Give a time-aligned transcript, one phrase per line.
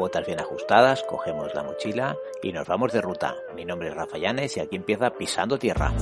[0.00, 3.36] botas bien ajustadas, cogemos la mochila y nos vamos de ruta.
[3.54, 5.92] Mi nombre es Rafa Llanes y aquí empieza Pisando Tierra.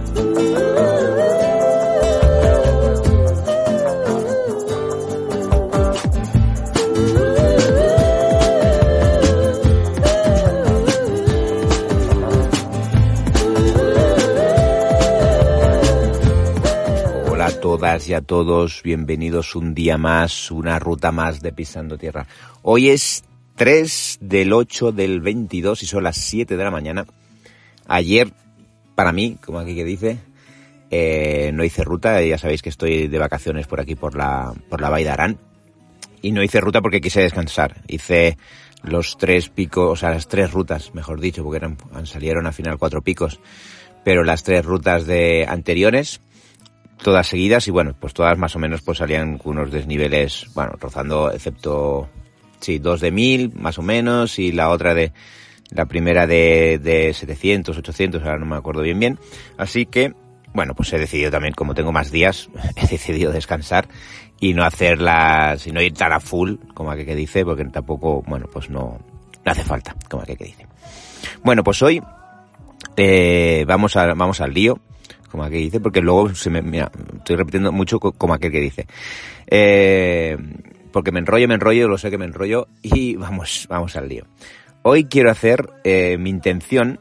[17.28, 21.98] Hola a todas y a todos, bienvenidos un día más, una ruta más de Pisando
[21.98, 22.28] Tierra.
[22.62, 23.24] Hoy es
[23.58, 27.06] 3 del 8 del 22 y son las 7 de la mañana.
[27.88, 28.32] Ayer,
[28.94, 30.18] para mí, como aquí que dice,
[30.92, 34.80] eh, no hice ruta, ya sabéis que estoy de vacaciones por aquí, por la, por
[34.80, 35.38] la de Arán.
[36.22, 37.82] Y no hice ruta porque quise descansar.
[37.88, 38.38] Hice
[38.84, 42.78] los tres picos, o sea, las tres rutas, mejor dicho, porque eran, salieron al final
[42.78, 43.40] cuatro picos,
[44.04, 46.20] pero las tres rutas de anteriores,
[47.02, 50.74] todas seguidas y bueno, pues todas más o menos pues salían con unos desniveles, bueno,
[50.78, 52.08] rozando, excepto
[52.60, 55.12] sí, dos de mil, más o menos, y la otra de,
[55.70, 59.18] la primera de, de 700, 800, ahora no me acuerdo bien bien.
[59.56, 60.14] Así que,
[60.54, 63.88] bueno, pues he decidido también, como tengo más días, he decidido descansar
[64.40, 68.22] y no hacerlas, y no ir tan a full, como aquel que dice, porque tampoco,
[68.26, 68.98] bueno, pues no,
[69.44, 70.66] no hace falta, como aquel que dice.
[71.42, 72.00] Bueno, pues hoy,
[72.96, 74.78] eh, vamos a, vamos al lío,
[75.30, 78.60] como aquel que dice, porque luego se me, mira, estoy repitiendo mucho como aquel que
[78.60, 78.86] dice.
[79.48, 80.36] Eh,
[80.98, 84.24] porque me enrollo, me enrollo, lo sé que me enrollo y vamos, vamos al lío.
[84.82, 86.98] Hoy quiero hacer, eh, mi intención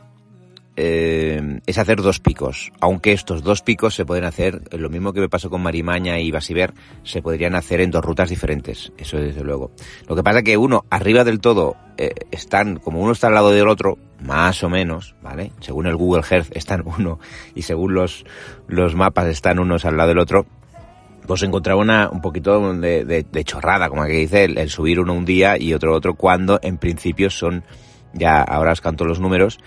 [0.76, 5.20] eh, es hacer dos picos, aunque estos dos picos se pueden hacer, lo mismo que
[5.20, 9.44] me pasó con Marimaña y Basiber, se podrían hacer en dos rutas diferentes, eso desde
[9.44, 9.72] luego.
[10.08, 13.50] Lo que pasa que uno, arriba del todo, eh, están, como uno está al lado
[13.50, 15.54] del otro, más o menos, ¿vale?
[15.60, 17.18] Según el Google Earth están uno
[17.56, 18.26] y según los,
[18.68, 20.46] los mapas están unos al lado del otro,
[21.28, 25.26] pues encontraba una, un poquito de, de, chorrada, como que dice, el, subir uno un
[25.26, 27.64] día y otro otro, cuando en principio son,
[28.14, 29.60] ya ahora os canto los números,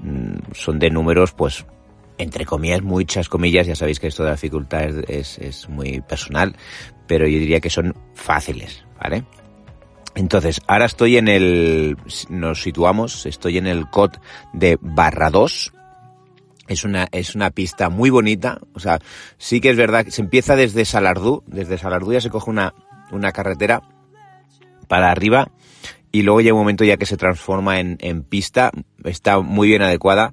[0.00, 1.64] mm, son de números, pues,
[2.18, 6.54] entre comillas, muchas comillas, ya sabéis que esto de la dificultad es, es, muy personal,
[7.06, 9.24] pero yo diría que son fáciles, ¿vale?
[10.16, 11.96] Entonces, ahora estoy en el,
[12.28, 14.12] nos situamos, estoy en el COD
[14.52, 15.72] de barra 2,
[16.68, 18.58] es una, es una pista muy bonita.
[18.74, 18.98] O sea,
[19.38, 21.42] sí que es verdad que se empieza desde Salardú.
[21.46, 22.74] Desde Salardú ya se coge una,
[23.10, 23.82] una carretera
[24.88, 25.50] para arriba
[26.12, 28.70] y luego llega un momento ya que se transforma en, en pista.
[29.02, 30.30] Está muy bien adecuada.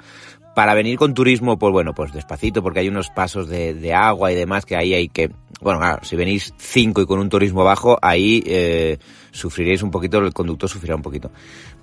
[0.53, 4.33] Para venir con turismo, pues bueno, pues despacito, porque hay unos pasos de, de agua
[4.33, 5.31] y demás que ahí hay que,
[5.61, 8.97] bueno, claro, si venís cinco y con un turismo bajo, ahí eh,
[9.31, 11.31] sufriréis un poquito, el conductor sufrirá un poquito.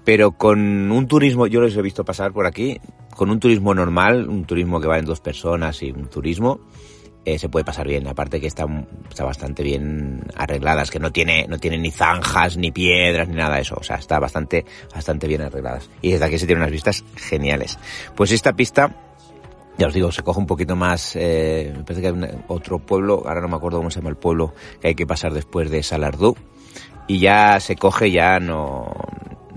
[0.08, 2.80] Pero con un turismo, yo los he visto pasar por aquí,
[3.14, 6.60] con un turismo normal, un turismo que va en dos personas y un turismo,
[7.26, 8.08] eh, se puede pasar bien.
[8.08, 8.64] Aparte que está,
[9.10, 13.56] está bastante bien arregladas, que no tiene, no tiene ni zanjas, ni piedras, ni nada
[13.56, 13.76] de eso.
[13.78, 14.64] O sea, está bastante,
[14.94, 15.90] bastante bien arregladas.
[16.00, 17.78] Y desde aquí se tienen unas vistas geniales.
[18.16, 18.96] Pues esta pista,
[19.76, 23.24] ya os digo, se coge un poquito más, eh, me parece que hay otro pueblo,
[23.26, 25.82] ahora no me acuerdo cómo se llama el pueblo, que hay que pasar después de
[25.82, 26.34] Salardú.
[27.06, 28.90] Y ya se coge, ya no,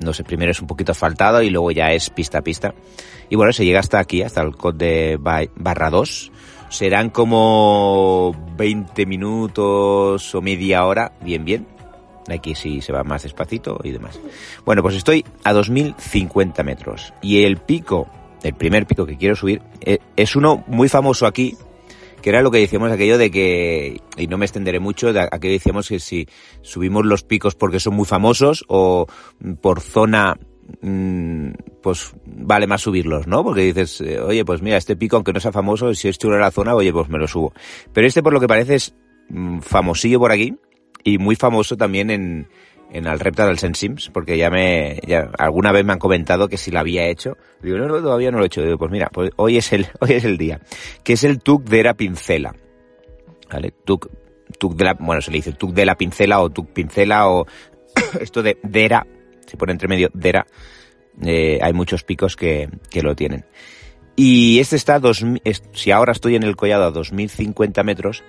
[0.02, 2.74] no sé, primero es un poquito asfaltado y luego ya es pista a pista.
[3.30, 6.32] Y bueno, se llega hasta aquí, hasta el COD de barra 2.
[6.70, 11.68] Serán como 20 minutos o media hora, bien, bien.
[12.30, 14.20] Aquí sí se va más despacito y demás.
[14.66, 17.14] Bueno, pues estoy a 2050 metros.
[17.22, 18.08] Y el pico,
[18.44, 21.58] el primer pico que quiero subir, eh, es uno muy famoso aquí,
[22.22, 25.54] que era lo que decíamos aquello de que, y no me extenderé mucho, de aquello
[25.54, 26.28] decíamos que si
[26.62, 29.08] subimos los picos porque son muy famosos o
[29.62, 30.38] por zona
[30.82, 31.50] mm,
[31.82, 33.44] pues vale más subirlos, ¿no?
[33.44, 36.38] Porque dices, eh, oye, pues mira, este pico, aunque no sea famoso, si es chulo
[36.38, 37.54] la zona, oye, pues me lo subo.
[37.94, 38.96] Pero este, por lo que parece, es
[39.30, 40.56] mm, famosillo por aquí
[41.04, 42.48] y muy famoso también en,
[42.92, 45.00] en el repta del Sensims, porque ya me,
[45.38, 47.38] alguna vez me han comentado que si lo había hecho.
[47.62, 48.62] Digo, no, no, todavía no lo he hecho.
[48.78, 50.60] Pues mira, pues hoy es el, hoy es el día.
[51.04, 52.54] Que es el tuk de la pincela.
[53.50, 53.74] ¿Vale?
[53.86, 54.10] Tuk,
[54.60, 57.46] tuk de la, bueno, se le dice tuk de la pincela o tuk pincela o
[58.20, 59.08] esto de dera,
[59.46, 60.46] se pone entre medio dera.
[61.24, 63.46] Eh, hay muchos picos que, que lo tienen.
[64.16, 65.26] Y este está, dos,
[65.74, 68.24] si ahora estoy en el collado a 2050 metros,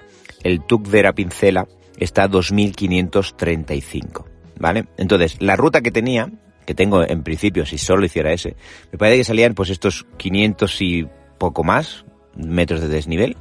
[0.44, 1.66] el tuk de la pincela
[1.98, 4.31] está a 2535.
[4.62, 4.86] ¿Vale?
[4.96, 6.30] Entonces, la ruta que tenía,
[6.64, 8.54] que tengo en principio, si solo hiciera ese,
[8.92, 12.04] me parece que salían pues estos 500 y poco más
[12.36, 13.36] metros de desnivel.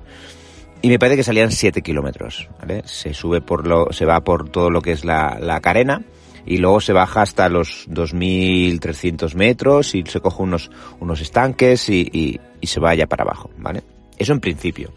[0.81, 2.81] Y me parece que salían 7 kilómetros, ¿vale?
[2.85, 6.01] Se sube por lo, se va por todo lo que es la, la carena
[6.43, 12.09] y luego se baja hasta los 2.300 metros y se coge unos, unos estanques y,
[12.11, 13.83] y, y se vaya para abajo, ¿vale?
[14.17, 14.91] Eso en principio.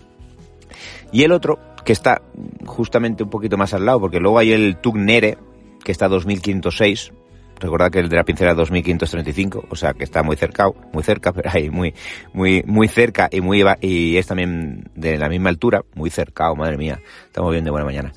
[1.13, 2.23] Y el otro, que está
[2.65, 5.37] justamente un poquito más al lado, porque luego hay el Tugnere,
[5.85, 7.13] que está a 2506,
[7.61, 11.03] Recordad que el de la pincela es 2535, o sea que está muy cerca, muy
[11.03, 11.95] cerca, pero ahí muy,
[12.33, 16.77] muy, muy cerca y muy y es también de la misma altura, muy cerca, madre
[16.77, 18.13] mía, estamos bien de buena mañana.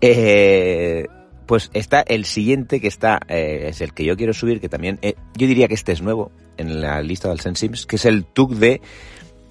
[0.00, 1.06] Eh,
[1.46, 4.98] pues está el siguiente que está, eh, es el que yo quiero subir, que también,
[5.02, 8.24] eh, yo diría que este es nuevo en la lista del Sensims, que es el
[8.24, 8.80] TUC de,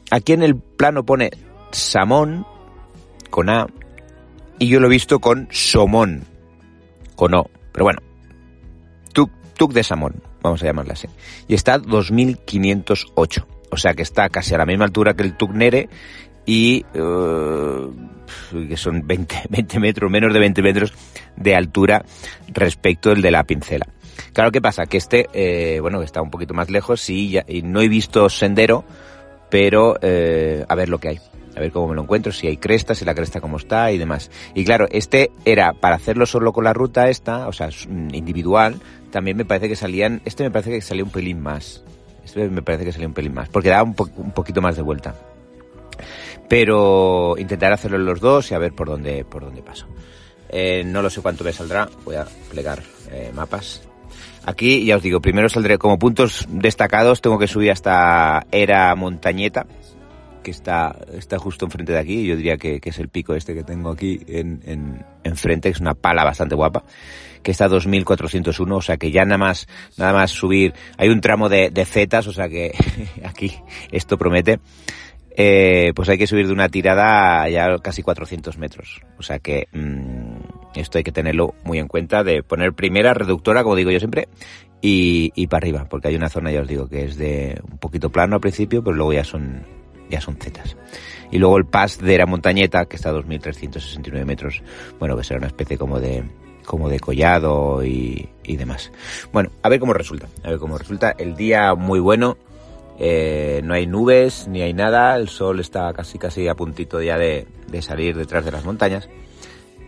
[0.09, 1.29] aquí en el plano pone
[1.71, 2.45] Samón,
[3.29, 3.67] con A,
[4.57, 6.23] y yo lo he visto con Somón,
[7.21, 7.99] O, pero bueno,
[9.59, 11.07] TUC de Samón, vamos a llamarla así.
[11.49, 13.47] Y está 2508.
[13.71, 15.89] O sea que está casi a la misma altura que el TUC Nere
[16.45, 17.93] y uh,
[18.67, 20.93] que son 20, 20 metros, menos de 20 metros
[21.35, 22.03] de altura
[22.47, 23.85] respecto del de la pincela.
[24.33, 24.85] Claro, ¿qué pasa?
[24.85, 28.29] Que este, eh, bueno, está un poquito más lejos y, ya, y no he visto
[28.29, 28.85] sendero,
[29.49, 31.19] pero eh, a ver lo que hay
[31.59, 33.97] a ver cómo me lo encuentro, si hay crestas, si la cresta cómo está y
[33.97, 34.31] demás.
[34.53, 37.69] Y claro, este era para hacerlo solo con la ruta esta, o sea,
[38.13, 38.79] individual,
[39.11, 41.83] también me parece que salían, este me parece que salía un pelín más.
[42.23, 44.83] Este me parece que salía un pelín más, porque da un, un poquito más de
[44.83, 45.15] vuelta.
[46.47, 49.85] Pero intentar hacerlo en los dos y a ver por dónde, por dónde paso.
[50.47, 53.81] Eh, no lo sé cuánto me saldrá, voy a plegar eh, mapas.
[54.45, 59.67] Aquí ya os digo, primero saldré como puntos destacados, tengo que subir hasta Era Montañeta,
[60.41, 63.53] que está, está justo enfrente de aquí, yo diría que, que es el pico este
[63.53, 66.83] que tengo aquí en, en, enfrente, que es una pala bastante guapa,
[67.43, 71.21] que está a 2401, o sea que ya nada más, nada más subir, hay un
[71.21, 72.73] tramo de, de zetas, o sea que
[73.23, 73.53] aquí
[73.91, 74.59] esto promete,
[75.35, 79.67] eh, pues hay que subir de una tirada ya casi 400 metros, o sea que
[79.71, 80.37] mmm,
[80.75, 84.27] esto hay que tenerlo muy en cuenta de poner primera reductora, como digo yo siempre,
[84.81, 87.77] y, y para arriba, porque hay una zona, ya os digo, que es de un
[87.77, 89.65] poquito plano al principio, pero luego ya son
[90.09, 90.75] ya son zetas.
[91.31, 94.61] Y luego el pas de la montañeta, que está a 2.369 metros,
[94.99, 96.23] bueno, que será una especie como de,
[96.65, 98.91] como de collado y, y, demás.
[99.31, 101.11] Bueno, a ver cómo resulta, a ver cómo resulta.
[101.17, 102.37] El día muy bueno,
[102.97, 107.17] eh, no hay nubes ni hay nada, el sol está casi casi a puntito ya
[107.17, 109.07] de, de salir detrás de las montañas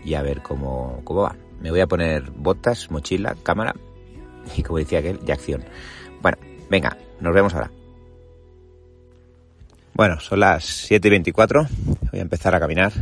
[0.04, 1.36] y a ver cómo, cómo va.
[1.60, 3.76] Me voy a poner botas, mochila, cámara
[4.56, 5.64] y como decía aquel, ya acción.
[6.22, 6.38] Bueno,
[6.70, 7.81] venga, nos vemos ahora.
[9.94, 11.68] Bueno, son las 7 y 24.
[12.12, 12.94] Voy a empezar a caminar.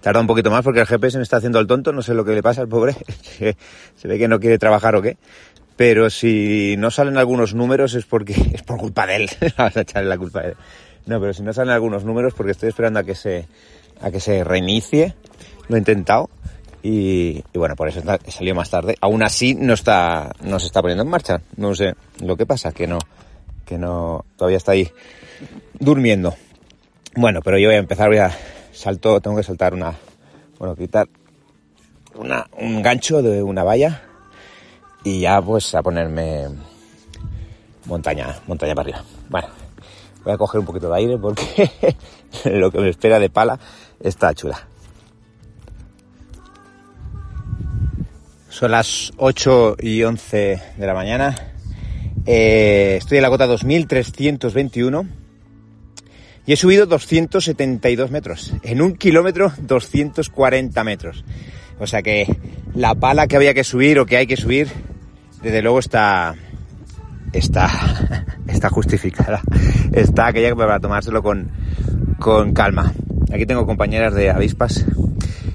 [0.00, 1.92] Tarda un poquito más porque el GPS me está haciendo el tonto.
[1.92, 2.96] No sé lo que le pasa al pobre.
[3.96, 5.18] Se ve que no quiere trabajar o qué.
[5.76, 9.30] Pero si no salen algunos números es porque es por culpa de él.
[9.58, 10.56] Vamos a echarle la culpa a él.
[11.06, 13.46] No, pero si no salen algunos números porque estoy esperando a que se,
[14.00, 15.14] a que se reinicie.
[15.68, 16.30] Lo he intentado.
[16.82, 18.96] Y, y bueno, por eso he salido más tarde.
[19.00, 21.42] Aún así no está, no se está poniendo en marcha.
[21.56, 22.98] No sé lo que pasa, que no,
[23.68, 24.90] que no, todavía está ahí
[25.78, 26.34] durmiendo.
[27.14, 28.34] Bueno, pero yo voy a empezar, voy a
[28.72, 29.94] salto, tengo que saltar una,
[30.58, 31.06] bueno, quitar
[32.14, 34.02] una, un gancho de una valla
[35.04, 36.46] y ya pues a ponerme
[37.84, 39.04] montaña, montaña para arriba.
[39.28, 39.48] Bueno,
[40.24, 41.70] voy a coger un poquito de aire porque
[42.46, 43.58] lo que me espera de pala
[44.00, 44.66] está chula.
[48.48, 51.57] Son las 8 y 11 de la mañana.
[52.30, 55.06] Eh, estoy en la cota 2321
[56.44, 58.52] y he subido 272 metros.
[58.62, 61.24] En un kilómetro 240 metros.
[61.78, 62.26] O sea que
[62.74, 64.68] la pala que había que subir o que hay que subir,
[65.40, 66.34] desde luego está,
[67.32, 69.40] está, está justificada.
[69.94, 71.50] Está aquella para tomárselo con,
[72.18, 72.92] con calma.
[73.32, 74.84] Aquí tengo compañeras de avispas.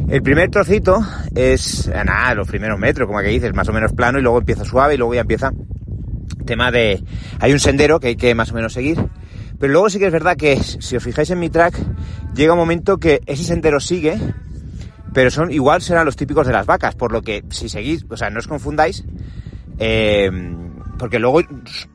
[0.09, 4.17] El primer trocito es, nada, los primeros metros, como que dices, más o menos plano
[4.17, 5.51] y luego empieza suave y luego ya empieza
[6.45, 7.03] tema de,
[7.39, 8.97] hay un sendero que hay que más o menos seguir
[9.63, 11.79] pero luego sí que es verdad que, si os fijáis en mi track,
[12.35, 14.19] llega un momento que ese sendero sigue,
[15.13, 18.17] pero son igual serán los típicos de las vacas, por lo que si seguís, o
[18.17, 19.05] sea, no os confundáis,
[19.79, 20.29] eh,
[20.99, 21.39] porque luego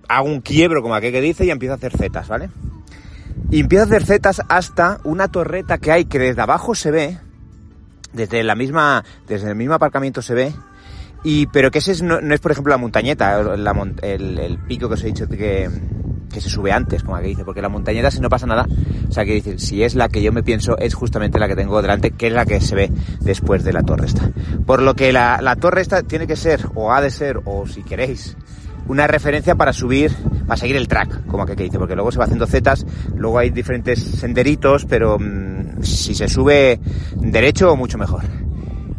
[0.08, 2.48] hago un quiebro como aquel que dice y empiezo a hacer zetas, ¿vale?
[3.50, 7.18] Y empiezo a hacer zetas hasta una torreta que hay que desde abajo se ve,
[8.14, 10.54] desde la misma, desde el mismo aparcamiento se ve,
[11.24, 14.88] y pero que ese es, no, es por ejemplo la montañeta, la, el, el, pico
[14.88, 15.68] que os he dicho que,
[16.32, 18.66] que se sube antes, como que dice, porque la montañeta si no pasa nada,
[19.08, 21.56] o sea que dice, si es la que yo me pienso, es justamente la que
[21.56, 24.30] tengo delante, que es la que se ve después de la torre esta.
[24.66, 27.66] Por lo que la, la torre esta tiene que ser, o ha de ser, o
[27.66, 28.36] si queréis,
[28.86, 30.12] una referencia para subir,
[30.46, 33.50] para seguir el track, como que dice, porque luego se va haciendo zetas, luego hay
[33.50, 36.80] diferentes senderitos, pero mmm, si se sube
[37.16, 38.47] derecho, mucho mejor.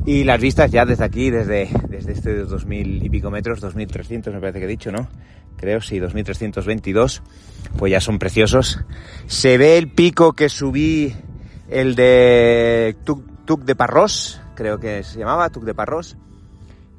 [0.09, 4.39] Y las vistas ya desde aquí, desde, desde este 2000 y pico metros, 2300 me
[4.39, 5.07] parece que he dicho, ¿no?
[5.55, 7.21] creo, sí, 2322,
[7.77, 8.79] pues ya son preciosos.
[9.27, 11.15] Se ve el pico que subí,
[11.69, 16.17] el de Tuc, Tuc de Parros, creo que se llamaba Tuc de Parros,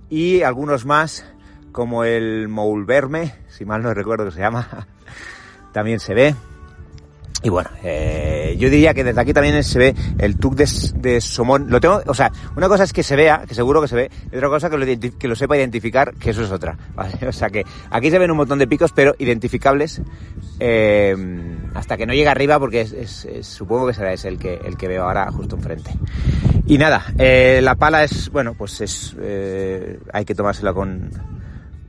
[0.08, 1.24] y algunos más
[1.72, 4.86] como el Moulverme, si mal no recuerdo que se llama,
[5.72, 6.36] también se ve.
[7.42, 11.70] Y bueno, eh, yo diría que desde aquí también se ve el tuk de, Somón.
[11.70, 14.10] Lo tengo, o sea, una cosa es que se vea, que seguro que se ve,
[14.30, 14.86] y otra cosa que lo,
[15.18, 16.76] que lo sepa identificar, que eso es otra.
[17.26, 20.02] O sea que aquí se ven un montón de picos, pero identificables
[20.58, 21.16] eh,
[21.74, 24.88] hasta que no llega arriba, porque es, supongo que será ese el que, el que
[24.88, 25.92] veo ahora justo enfrente.
[26.66, 31.10] Y nada, eh, la pala es, bueno, pues es, eh, hay que tomársela con,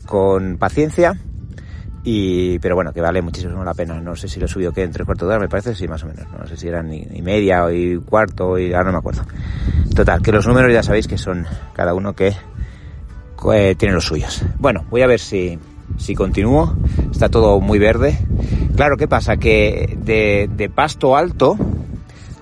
[0.05, 1.17] con paciencia
[2.03, 3.99] y, pero bueno, que vale muchísimo la pena.
[4.01, 6.03] No sé si lo he que en tres cuartos de hora, me parece, sí, más
[6.03, 6.25] o menos.
[6.37, 9.23] No sé si eran ni media o y cuarto, y ahora no me acuerdo.
[9.95, 12.33] Total, que los números ya sabéis que son cada uno que
[13.77, 14.43] tiene los suyos.
[14.57, 15.59] Bueno, voy a ver si,
[15.97, 16.75] si continúo.
[17.11, 18.17] Está todo muy verde.
[18.75, 19.37] Claro, ¿qué pasa?
[19.37, 21.57] Que de, de pasto alto,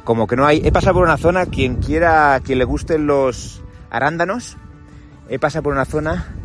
[0.03, 0.61] como que no hay.
[0.63, 4.57] He pasado por una zona, quien quiera, quien le gusten los arándanos,
[5.29, 6.35] he pasado por una zona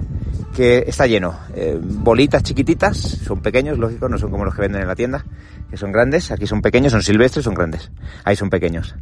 [0.54, 1.38] que está lleno.
[1.54, 5.24] Eh, bolitas chiquititas, son pequeños, lógico, no son como los que venden en la tienda,
[5.68, 6.30] que son grandes.
[6.30, 7.90] Aquí son pequeños, son silvestres, son grandes.
[8.24, 8.94] Ahí son pequeños.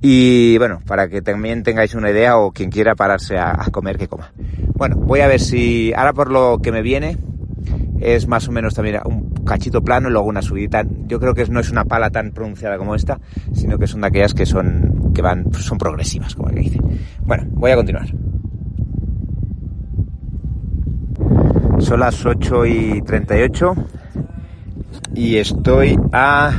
[0.00, 4.08] Y bueno, para que también tengáis una idea o quien quiera pararse a, comer, que
[4.08, 4.32] coma.
[4.74, 7.18] Bueno, voy a ver si ahora por lo que me viene
[8.00, 10.84] es más o menos también un cachito plano y luego una subida.
[11.06, 13.20] Yo creo que no es una pala tan pronunciada como esta,
[13.52, 16.80] sino que son de aquellas que son que van son progresivas, como que dice.
[17.20, 18.06] Bueno, voy a continuar.
[21.82, 23.74] Son las 8 y 38
[25.14, 26.52] y estoy a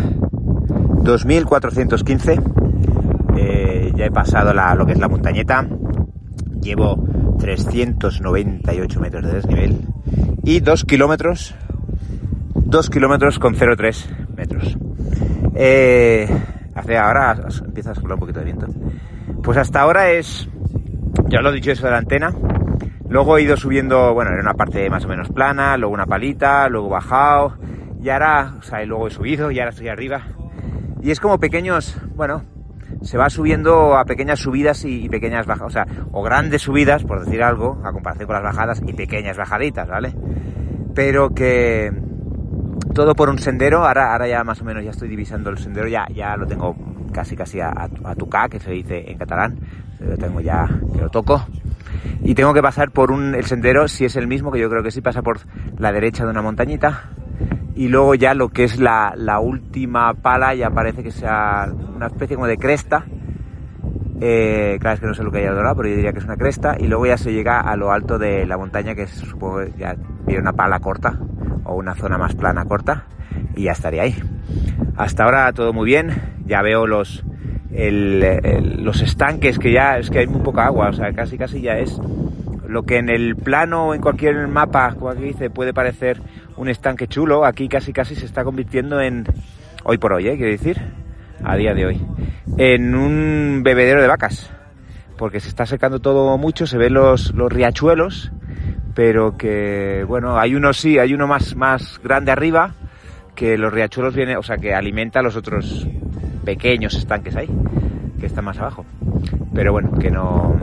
[1.01, 2.39] 2415.
[3.37, 5.65] Eh, ya he pasado la, lo que es la montañeta.
[6.61, 7.07] Llevo
[7.39, 9.87] 398 metros de desnivel
[10.43, 11.55] y 2 kilómetros,
[12.55, 14.77] 2 kilómetros con 0,3 metros.
[15.55, 16.27] Eh,
[16.75, 18.67] hace ahora empieza a soplar un poquito de viento.
[19.41, 20.49] Pues hasta ahora es,
[21.29, 22.33] ya lo he dicho eso de la antena,
[23.13, 26.67] Luego he ido subiendo, bueno, era una parte más o menos plana, luego una palita,
[26.67, 27.59] luego bajado,
[28.01, 30.23] y ahora, o sea, y luego he subido y ahora estoy arriba.
[30.99, 32.43] Y es como pequeños, bueno,
[33.03, 37.23] se va subiendo a pequeñas subidas y, pequeñas bajadas, o sea, o grandes subidas, por
[37.23, 40.15] decir algo, a comparación con las bajadas, y pequeñas bajaditas, ¿vale?
[40.95, 41.93] Pero que
[42.95, 45.87] todo por un sendero, ahora, ahora ya más o menos ya estoy divisando el sendero,
[45.87, 46.75] ya, ya lo tengo
[47.13, 49.59] casi casi a, a, a que se dice en catalán,
[49.99, 51.45] lo tengo ya, que lo toco
[52.23, 54.83] y tengo que pasar por un, el sendero, si es el mismo, que yo creo
[54.83, 55.39] que sí, pasa por
[55.77, 57.09] la derecha de una montañita.
[57.75, 62.07] Y luego ya lo que es la, la última pala ya parece que sea una
[62.07, 63.05] especie como de cresta.
[64.21, 66.19] Eh, claro, es que no sé lo que hay al lado, pero yo diría que
[66.19, 66.77] es una cresta.
[66.79, 69.95] Y luego ya se llega a lo alto de la montaña, que supongo ya
[70.25, 71.19] viene una pala corta
[71.65, 73.05] o una zona más plana corta.
[73.55, 74.15] Y ya estaría ahí.
[74.95, 76.11] Hasta ahora todo muy bien.
[76.45, 77.25] Ya veo los,
[77.73, 81.61] el, los estanques, que ya es que hay muy poca agua, o sea, casi casi
[81.61, 81.99] ya es
[82.67, 86.21] lo que en el plano o en cualquier mapa, dice, puede parecer
[86.57, 89.25] un estanque chulo, aquí casi casi se está convirtiendo en,
[89.83, 90.37] hoy por hoy, ¿eh?
[90.37, 90.81] quiero decir,
[91.43, 92.01] a día de hoy,
[92.57, 94.51] en un bebedero de vacas,
[95.17, 98.31] porque se está secando todo mucho, se ven los, los riachuelos,
[98.95, 102.75] pero que, bueno, hay uno sí, hay uno más, más grande arriba,
[103.35, 105.87] que los riachuelos vienen, o sea, que alimenta a los otros
[106.43, 107.49] pequeños estanques ahí,
[108.19, 108.85] que están más abajo.
[109.53, 110.55] Pero bueno, que no,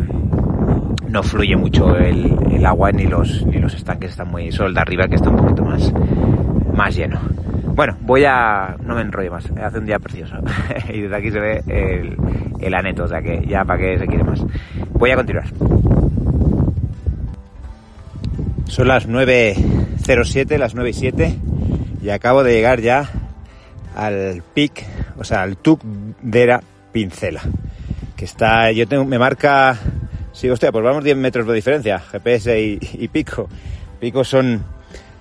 [1.08, 4.52] no fluye mucho el, agua ni los, ni los estanques están muy...
[4.52, 5.92] Solo de arriba que está un poquito más,
[6.75, 7.18] más lleno.
[7.75, 8.76] Bueno, voy a...
[8.84, 10.37] no me enrollo más, hace un día precioso.
[10.92, 12.16] y desde aquí se ve el,
[12.60, 14.44] el aneto, o sea que ya para qué se quiere más.
[14.92, 15.46] Voy a continuar.
[18.66, 21.34] Son las 9.07, las 9.07
[22.02, 23.10] y acabo de llegar ya
[23.96, 24.84] al pic,
[25.20, 26.62] o sea, al Tuc de la
[26.92, 27.42] Pincela,
[28.16, 29.78] que está, yo tengo, me marca,
[30.32, 33.46] sí, hostia, pues vamos 10 metros de diferencia, GPS y, y pico.
[34.00, 34.64] Pico son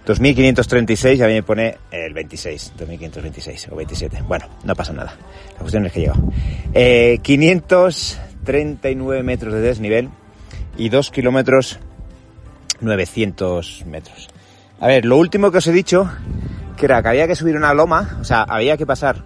[0.05, 4.23] 2536 y a mí me pone el 26, 2526 o 27.
[4.27, 5.13] Bueno, no pasa nada.
[5.53, 6.15] La cuestión es que llego.
[6.73, 10.09] Eh, 539 metros de desnivel
[10.77, 11.79] y 2 kilómetros
[12.79, 14.29] 900 metros.
[14.79, 16.09] A ver, lo último que os he dicho
[16.77, 19.21] que era que había que subir una loma, o sea, había que pasar,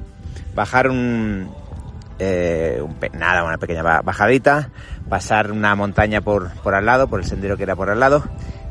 [0.55, 1.50] bajar un,
[2.19, 2.83] eh,
[3.13, 4.69] nada, una pequeña bajadita,
[5.10, 8.24] pasar una montaña por, por al lado, por el sendero que era por al lado,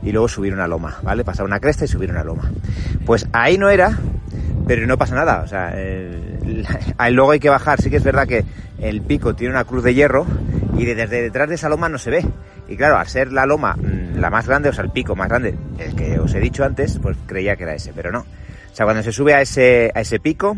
[0.02, 1.24] y luego subir una loma, ¿vale?
[1.24, 2.50] Pasar una cresta y subir una loma.
[3.04, 3.98] Pues ahí no era,
[4.66, 6.64] pero no pasa nada, o sea, eh,
[7.10, 8.44] luego hay que bajar, sí que es verdad que
[8.78, 10.26] el pico tiene una cruz de hierro
[10.76, 12.26] y desde detrás de esa loma no se ve.
[12.68, 15.28] Y claro, al ser la loma mm, la más grande, o sea, el pico más
[15.28, 18.24] grande, el que os he dicho antes, pues creía que era ese, pero no.
[18.72, 20.56] O sea, cuando se sube a ese, a ese pico,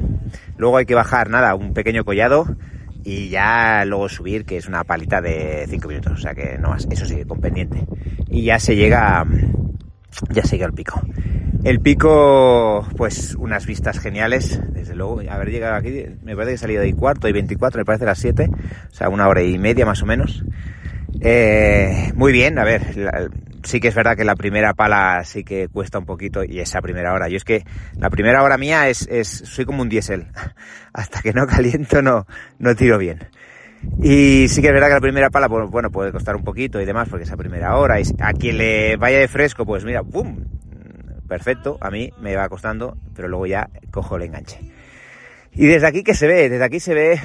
[0.56, 2.56] luego hay que bajar, nada, un pequeño collado
[3.02, 6.70] y ya luego subir, que es una palita de 5 minutos, o sea que no
[6.70, 7.84] más, eso sí, con pendiente.
[8.28, 9.26] Y ya se llega
[10.30, 11.00] ya sigue el pico.
[11.64, 15.20] El pico, pues unas vistas geniales, desde luego.
[15.28, 18.18] Haber llegado aquí, me parece que he salido de cuarto y 24, me parece las
[18.18, 18.48] 7,
[18.90, 20.44] o sea, una hora y media más o menos.
[21.20, 22.82] Eh, muy bien, a ver,
[23.64, 26.80] sí que es verdad que la primera pala sí que cuesta un poquito y esa
[26.80, 27.28] primera hora.
[27.28, 27.64] Yo es que
[27.98, 29.08] la primera hora mía es,
[29.44, 30.26] soy como un diésel.
[30.92, 32.26] Hasta que no caliento no,
[32.58, 33.28] no tiro bien.
[34.02, 36.80] Y sí que es verdad que la primera pala, pues, bueno, puede costar un poquito
[36.80, 40.00] y demás, porque esa primera hora, y a quien le vaya de fresco, pues mira,
[40.00, 40.44] ¡bum!
[41.28, 44.58] Perfecto, a mí me va costando, pero luego ya cojo el enganche.
[45.52, 46.48] Y desde aquí, ¿qué se ve?
[46.48, 47.20] Desde aquí se ve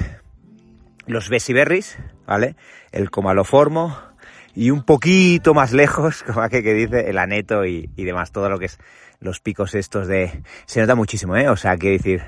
[1.06, 2.56] los besiberries, ¿vale?
[2.92, 4.09] El comaloformo
[4.54, 8.48] y un poquito más lejos, como aquel que dice, el aneto y, y demás, todo
[8.48, 8.78] lo que es
[9.20, 10.42] los picos estos de...
[10.66, 11.48] Se nota muchísimo, ¿eh?
[11.48, 12.22] O sea, quiero decir,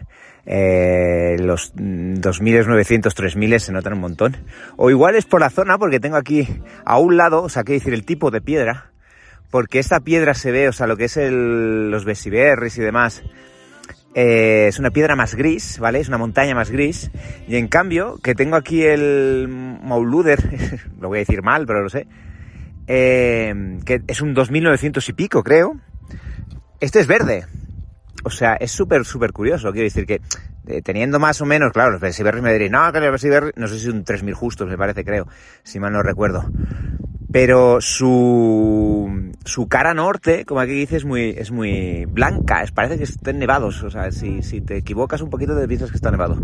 [0.44, 4.36] eh, los 2900, 3000 se notan un montón.
[4.76, 6.46] O igual es por la zona, porque tengo aquí
[6.84, 8.90] a un lado, o sea, quiero decir, el tipo de piedra,
[9.50, 13.22] porque esta piedra se ve, o sea, lo que es el, los besiberris y demás,
[14.14, 16.00] eh, es una piedra más gris, ¿vale?
[16.00, 17.10] Es una montaña más gris.
[17.48, 20.40] Y en cambio, que tengo aquí el Mauluder,
[21.00, 22.06] lo voy a decir mal, pero lo sé,
[22.86, 25.76] eh, que es un 2900 y pico, creo.
[26.80, 27.46] Este es verde.
[28.24, 29.72] O sea, es súper, súper curioso.
[29.72, 30.20] Quiero decir que
[30.66, 33.78] eh, teniendo más o menos, claro, los Besiberris me dirían, no, que los no sé
[33.80, 35.26] si un 3000 justos, me parece, creo,
[35.64, 36.44] si mal no recuerdo.
[37.32, 42.98] Pero su, su cara norte, como aquí dice, es muy, es muy blanca, es, parece
[42.98, 43.82] que estén nevados.
[43.82, 46.36] O sea, si, si te equivocas un poquito te piensas que está nevado.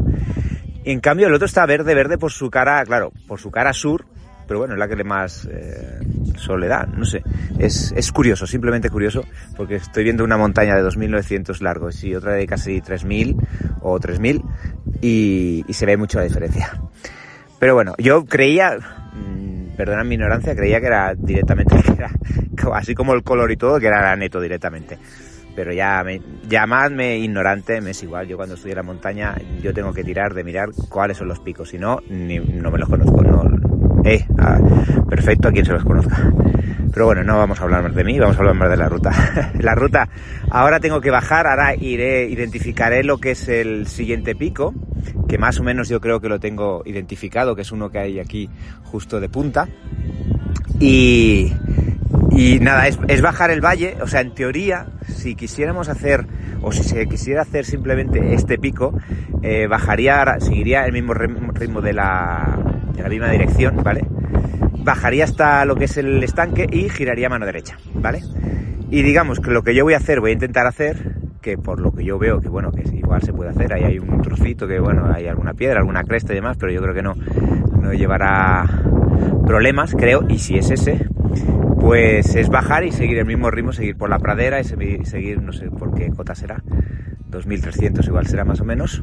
[0.84, 3.74] Y en cambio el otro está verde, verde por su cara, claro, por su cara
[3.74, 4.06] sur,
[4.48, 5.98] pero bueno, es la que le más eh,
[6.36, 7.22] soledad, no sé.
[7.58, 9.22] Es, es curioso, simplemente curioso,
[9.54, 13.36] porque estoy viendo una montaña de 2.900 largos y otra de casi 3.000
[13.82, 14.42] o 3.000
[15.02, 16.80] y, y se ve mucho la diferencia.
[17.58, 18.78] Pero bueno, yo creía,
[19.12, 22.10] mmm, perdona mi ignorancia, creía que era directamente, que era,
[22.74, 24.98] así como el color y todo, que era neto directamente
[25.58, 28.28] pero ya me, llamadme ignorante, me es igual.
[28.28, 31.40] Yo cuando estoy en la montaña, yo tengo que tirar de mirar cuáles son los
[31.40, 31.70] picos.
[31.70, 33.24] Si no, no me los conozco.
[33.24, 33.37] No,
[34.14, 34.26] eh,
[35.08, 36.32] perfecto a quien se los conozca.
[36.92, 38.88] Pero bueno, no vamos a hablar más de mí, vamos a hablar más de la
[38.88, 39.12] ruta.
[39.60, 40.08] la ruta,
[40.50, 44.74] ahora tengo que bajar, ahora iré, identificaré lo que es el siguiente pico,
[45.28, 48.20] que más o menos yo creo que lo tengo identificado, que es uno que hay
[48.20, 48.48] aquí
[48.84, 49.68] justo de punta.
[50.80, 51.52] Y,
[52.60, 56.26] nada, es, es, bajar el valle, o sea, en teoría, si quisiéramos hacer,
[56.62, 58.94] o si se quisiera hacer simplemente este pico,
[59.42, 62.58] eh, bajaría, seguiría el mismo ritmo de la,
[62.98, 64.04] de la misma dirección, ¿vale?
[64.84, 68.20] Bajaría hasta lo que es el estanque y giraría mano derecha, ¿vale?
[68.90, 71.80] Y digamos que lo que yo voy a hacer, voy a intentar hacer, que por
[71.80, 74.66] lo que yo veo, que bueno, que igual se puede hacer, ahí hay un trocito
[74.66, 77.14] que bueno, hay alguna piedra, alguna cresta y demás, pero yo creo que no,
[77.80, 78.66] no llevará
[79.46, 81.06] problemas, creo, y si es ese,
[81.80, 85.52] pues es bajar y seguir el mismo ritmo, seguir por la pradera y seguir, no
[85.52, 86.62] sé por qué cota será,
[87.28, 89.02] 2300 igual será más o menos,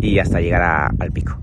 [0.00, 1.38] y hasta llegar al pico.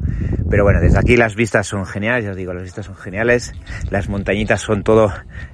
[0.50, 3.54] Pero bueno, desde aquí las vistas son geniales, ya os digo, las vistas son geniales,
[3.90, 5.12] las montañitas son todo,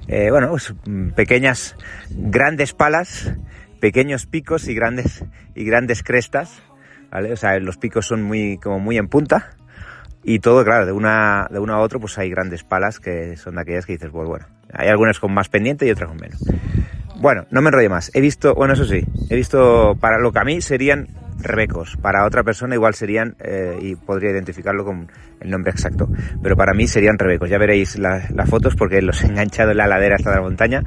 [0.08, 0.74] eh, bueno, pues,
[1.14, 1.76] pequeñas,
[2.10, 3.32] grandes palas,
[3.80, 5.24] pequeños picos y grandes,
[5.54, 6.62] y grandes crestas,
[7.10, 7.32] ¿vale?
[7.32, 9.56] O sea, los picos son muy, como muy en punta,
[10.22, 13.54] y todo, claro, de una, de uno a otro, pues hay grandes palas que son
[13.54, 16.42] de aquellas que dices, pues bueno, hay algunas con más pendiente y otras con menos.
[17.16, 18.10] Bueno, no me enrollo más.
[18.14, 21.08] He visto, bueno, eso sí, he visto para lo que a mí serían
[21.42, 21.96] rebecos.
[22.00, 26.08] Para otra persona igual serían, eh, y podría identificarlo con el nombre exacto,
[26.42, 27.48] pero para mí serían rebecos.
[27.50, 30.84] Ya veréis las fotos porque los he enganchado en la ladera hasta la montaña.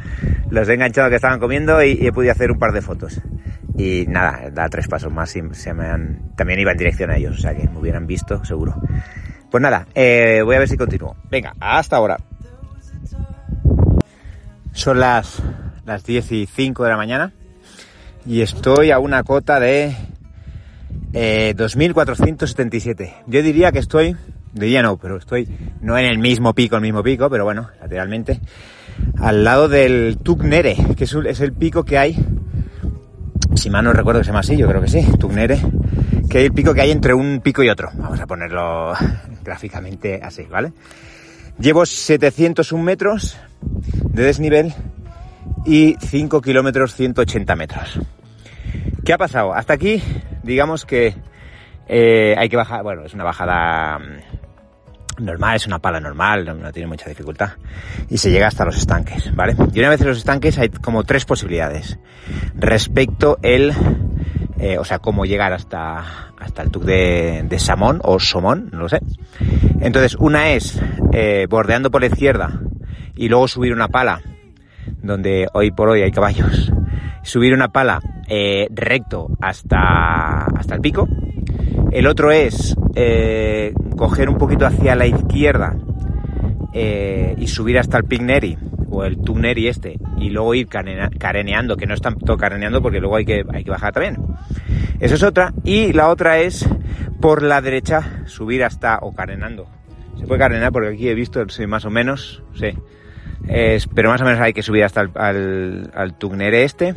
[0.49, 3.21] Los he enganchado que estaban comiendo y, y, he podido hacer un par de fotos.
[3.75, 7.17] Y nada, da tres pasos más y se me han, también iba en dirección a
[7.17, 8.75] ellos, o sea que me hubieran visto, seguro.
[9.49, 11.15] Pues nada, eh, voy a ver si continúo.
[11.29, 12.17] Venga, hasta ahora.
[14.71, 15.41] Son las,
[15.85, 17.33] las 10 y 5 de la mañana
[18.25, 19.95] y estoy a una cota de
[21.13, 23.13] eh, 2.477.
[23.27, 24.15] Yo diría que estoy,
[24.53, 25.47] diría no, pero estoy
[25.81, 28.41] no en el mismo pico, el mismo pico, pero bueno, lateralmente,
[29.19, 32.17] al lado del Tugnere, que es, es el pico que hay,
[33.55, 35.59] si mal no recuerdo que se llama así, yo creo que sí, Tugnere,
[36.29, 37.89] que es el pico que hay entre un pico y otro.
[37.95, 38.93] Vamos a ponerlo
[39.43, 40.73] gráficamente así, ¿vale?
[41.59, 44.73] Llevo 701 metros de desnivel
[45.65, 47.99] y 5 kilómetros 180 metros.
[49.03, 49.53] ¿Qué ha pasado?
[49.53, 50.01] Hasta aquí,
[50.43, 51.13] digamos que
[51.87, 56.71] eh, hay que bajar, bueno, es una bajada mm, normal, es una pala normal, no,
[56.71, 57.51] tiene mucha dificultad.
[58.09, 59.57] Y se llega hasta los estanques, ¿vale?
[59.73, 61.99] Y una vez en los estanques hay como tres posibilidades.
[62.55, 63.73] Respecto el,
[64.57, 68.79] eh, o sea, cómo llegar hasta, hasta el tuc de, de Samón o Somón, no
[68.79, 68.99] lo sé.
[69.81, 72.61] Entonces, una es eh, bordeando por la izquierda
[73.17, 74.21] y luego subir una pala
[75.01, 76.71] donde hoy por hoy hay caballos
[77.23, 81.07] subir una pala eh, recto hasta, hasta el pico.
[81.91, 85.75] El otro es eh, coger un poquito hacia la izquierda
[86.73, 88.57] eh, y subir hasta el Pigneri
[88.89, 93.15] o el Tuneri este y luego ir careneando, que no es tanto careneando porque luego
[93.15, 94.17] hay que, hay que bajar también.
[94.99, 95.53] Eso es otra.
[95.63, 96.67] Y la otra es
[97.19, 99.67] por la derecha subir hasta o carenando.
[100.19, 102.73] Se puede carenar porque aquí he visto, más o menos, sí.
[103.93, 106.95] Pero más o menos hay que subir hasta el al, al este.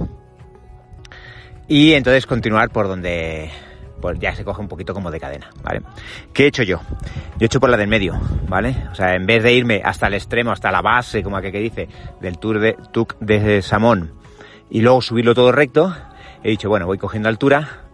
[1.69, 3.51] Y entonces continuar por donde,
[4.01, 5.83] pues ya se coge un poquito como de cadena, ¿vale?
[6.33, 6.81] ¿Qué he hecho yo?
[6.81, 8.77] Yo he hecho por la del medio, ¿vale?
[8.93, 11.61] O sea, en vez de irme hasta el extremo, hasta la base, como aquel que
[11.61, 11.89] dice,
[12.21, 14.13] del Tour de Tuc de Samón,
[14.71, 15.95] y luego subirlo todo recto,
[16.45, 17.86] he dicho, bueno, voy cogiendo altura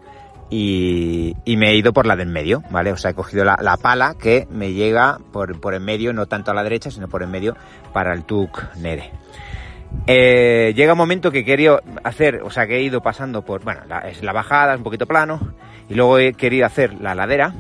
[0.55, 2.93] y, me he ido por la del medio, ¿vale?
[2.93, 6.51] O sea, he cogido la, pala que me llega por, por en medio, no tanto
[6.51, 7.57] a la derecha, sino por en medio
[7.95, 9.11] para el Tuc Nere.
[10.07, 13.81] Eh, llega un momento que querido hacer, o sea, que he ido pasando por, bueno,
[14.05, 15.55] es la bajada, es un poquito plano,
[15.89, 17.55] y luego he querido hacer la ladera,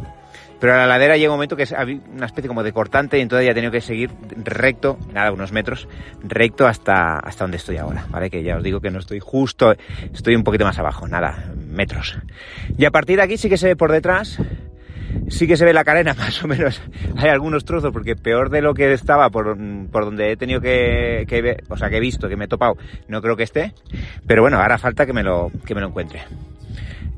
[0.62, 3.20] pero a la ladera llega un momento que es una especie como de cortante y
[3.20, 5.88] entonces ya he tenido que seguir recto, nada, unos metros,
[6.22, 8.30] recto hasta, hasta donde estoy ahora, ¿vale?
[8.30, 9.74] Que ya os digo que no estoy justo,
[10.14, 12.16] estoy un poquito más abajo, nada, metros.
[12.78, 14.38] Y a partir de aquí sí que se ve por detrás,
[15.26, 16.80] sí que se ve la carena más o menos.
[17.16, 19.56] Hay algunos trozos porque peor de lo que estaba por,
[19.90, 22.76] por donde he tenido que, que, o sea, que he visto, que me he topado,
[23.08, 23.74] no creo que esté.
[24.28, 26.22] Pero bueno, ahora falta que me lo, que me lo encuentre.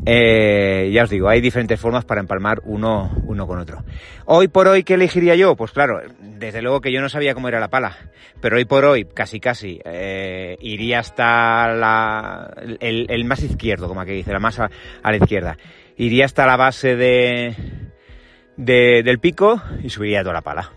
[0.07, 3.85] Eh, ya os digo, hay diferentes formas para empalmar uno, uno con otro.
[4.27, 5.57] Hoy por hoy, ¿qué elegiría yo?
[5.57, 7.97] Pues claro, desde luego que yo no sabía cómo era la pala,
[8.41, 14.13] pero hoy por hoy, casi casi, eh, iría hasta la, el, más izquierdo, como aquí
[14.13, 14.71] dice, la más a,
[15.03, 15.57] la izquierda.
[15.97, 17.55] Iría hasta la base de,
[18.59, 20.71] de, del pico y subiría toda la pala,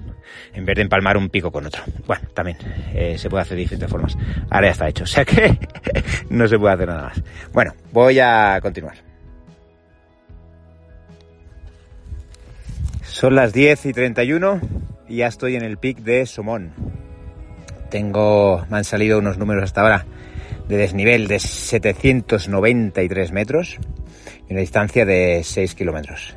[0.53, 1.83] en vez de empalmar un pico con otro.
[2.05, 2.57] Bueno, también
[2.93, 4.17] eh, se puede hacer de diferentes formas.
[4.49, 5.59] Ahora ya está hecho, o sea que
[6.29, 7.21] no se puede hacer nada más.
[7.51, 9.06] Bueno, voy a continuar.
[13.09, 14.61] Son las 10 y 31
[15.07, 16.73] y ya estoy en el pic de Somón.
[17.89, 20.05] Tengo, me han salido unos números hasta ahora
[20.67, 23.79] de desnivel de 793 metros
[24.47, 26.35] y una distancia de 6 kilómetros.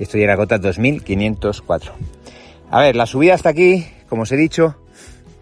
[0.00, 1.92] Y estoy en la cota 2504.
[2.70, 4.74] A ver, la subida hasta aquí, como os he dicho,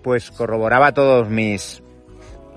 [0.02, 1.82] pues corroboraba todos mis,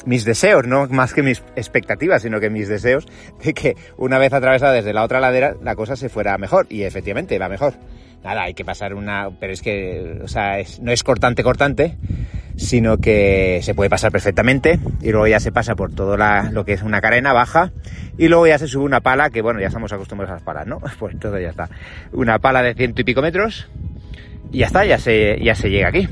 [0.06, 3.06] mis deseos, no más que mis expectativas, sino que mis deseos
[3.41, 6.65] de que una vez atravesada desde la otra ladera la cosa se fuera mejor.
[6.69, 7.75] Y efectivamente, va mejor
[8.23, 11.97] nada, hay que pasar una, pero es que, o sea, no es cortante, cortante,
[12.56, 16.73] sino que se puede pasar perfectamente y luego ya se pasa por todo lo que
[16.73, 17.71] es una carena baja
[18.17, 20.67] y luego ya se sube una pala, que bueno, ya estamos acostumbrados a las palas,
[20.67, 20.80] ¿no?
[20.99, 21.69] Pues entonces ya está.
[22.12, 23.69] Una pala de ciento y pico metros
[24.51, 26.08] y ya está, ya se, ya se llega aquí.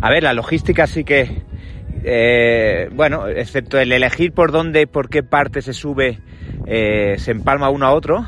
[0.00, 1.42] A ver, la logística sí que,
[2.04, 6.20] eh, bueno, excepto el elegir por dónde, por qué parte se sube,
[6.66, 8.26] eh, se empalma uno a otro,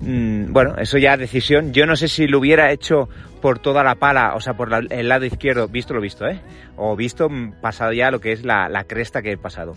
[0.00, 1.72] Mm, bueno, eso ya decisión.
[1.72, 3.08] Yo no sé si lo hubiera hecho
[3.40, 6.40] por toda la pala, o sea, por el lado izquierdo, visto lo visto, ¿eh?
[6.76, 9.74] O visto mm, pasado ya lo que es la, cresta que he pasado.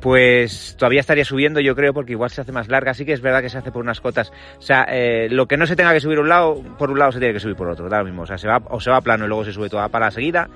[0.00, 2.94] Pues todavía estaría subiendo, yo creo, porque igual se hace más larga.
[2.94, 4.32] Sí que es verdad que se hace por unas cotas.
[4.56, 7.12] O sea, eh, lo que no se tenga que subir un lado, por un lado
[7.12, 8.22] se tiene que subir por otro, da lo mismo.
[8.22, 10.10] O sea, se va, o se va plano y luego se sube toda la pala
[10.10, 10.48] seguida,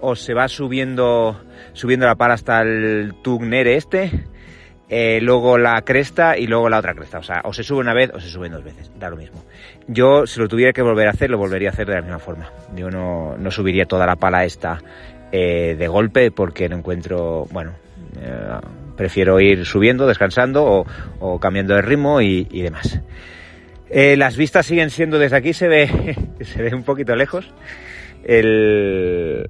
[0.00, 1.40] o se va subiendo,
[1.72, 4.26] subiendo la pala hasta el Tugnere este,
[4.92, 7.18] eh, luego la cresta y luego la otra cresta.
[7.18, 9.44] O sea, o se sube una vez o se sube dos veces, da lo mismo.
[9.86, 12.18] Yo, si lo tuviera que volver a hacer, lo volvería a hacer de la misma
[12.18, 12.50] forma.
[12.74, 14.82] Yo no, no subiría toda la pala esta
[15.30, 17.74] eh, de golpe porque no encuentro, bueno,
[18.20, 18.58] eh,
[18.96, 20.84] prefiero ir subiendo, descansando
[21.20, 23.00] o, cambiando de ritmo y, demás.
[23.88, 27.48] las vistas siguen siendo desde aquí, se ve, se ve un poquito lejos
[28.24, 29.46] el,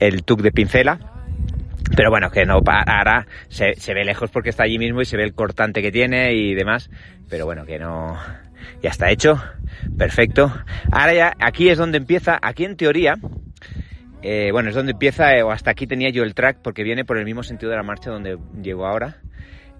[0.00, 1.11] el de pincela
[1.96, 5.16] pero bueno, que no para, se, se ve lejos porque está allí mismo y se
[5.16, 6.90] ve el cortante que tiene y demás,
[7.28, 8.18] pero bueno, que no,
[8.82, 9.42] ya está hecho,
[9.96, 10.52] perfecto.
[10.90, 13.16] Ahora ya, aquí es donde empieza, aquí en teoría,
[14.22, 17.04] eh, bueno, es donde empieza, eh, o hasta aquí tenía yo el track porque viene
[17.04, 19.18] por el mismo sentido de la marcha donde llego ahora.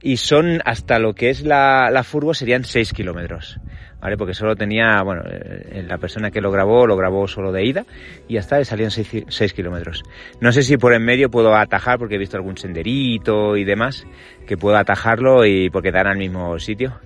[0.05, 3.61] Y son hasta lo que es la, la furgo serían 6 kilómetros.
[4.03, 4.17] ¿Vale?
[4.17, 7.87] Porque solo tenía, bueno, eh, la persona que lo grabó, lo grabó solo de ida
[8.27, 10.03] y hasta le salían 6 kilómetros.
[10.41, 14.05] No sé si por en medio puedo atajar porque he visto algún senderito y demás,
[14.47, 16.99] que puedo atajarlo y porque dan al mismo sitio.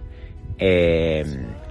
[0.58, 1.22] Eh,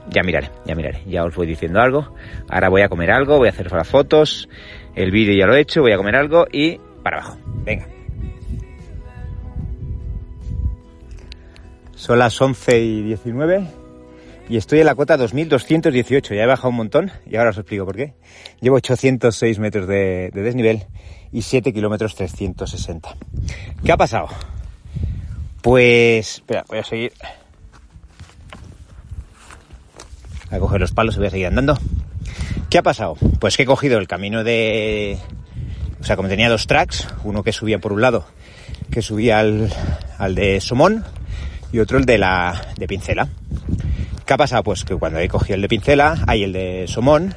[0.10, 2.16] ya miraré, ya miraré, ya os voy diciendo algo.
[2.48, 4.48] Ahora voy a comer algo, voy a hacer las fotos,
[4.96, 7.40] el vídeo ya lo he hecho, voy a comer algo y para abajo.
[7.66, 7.88] Venga.
[11.96, 13.85] Son las 11 y 19
[14.48, 16.34] y estoy en la cota 2218.
[16.34, 18.14] Ya he bajado un montón y ahora os explico por qué.
[18.62, 20.86] Llevo 806 metros de, desnivel
[21.32, 23.16] y 7 kilómetros 360.
[23.84, 24.28] ¿Qué ha pasado?
[25.62, 27.12] Pues, espera, voy a seguir.
[30.52, 31.78] a coger los palos y voy a seguir andando.
[32.70, 33.16] ¿Qué ha pasado?
[33.40, 35.18] Pues que he cogido el camino de...
[36.00, 38.28] O sea, como tenía dos tracks, uno que subía por un lado,
[38.92, 39.74] que subía al,
[40.20, 41.04] al de Somón,
[41.72, 43.28] y otro el de la de Pincela.
[44.26, 44.64] ¿Qué ha pasado?
[44.64, 47.36] Pues que cuando he cogido el de Pincela, hay el de Somón,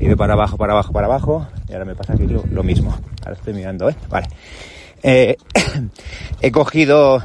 [0.00, 2.98] he ido para abajo, para abajo, para abajo, y ahora me pasa aquí lo, mismo.
[3.22, 3.94] Ahora estoy mirando, ¿eh?
[4.08, 4.26] Vale.
[5.04, 5.36] Eh,
[6.40, 7.22] he cogido